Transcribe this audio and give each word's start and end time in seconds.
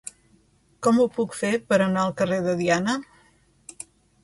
Com 0.87 1.01
ho 1.01 1.05
puc 1.17 1.35
fer 1.41 1.51
per 1.73 1.79
anar 1.87 2.07
al 2.07 2.15
carrer 2.23 2.41
de 2.49 2.57
Diana? 2.65 2.99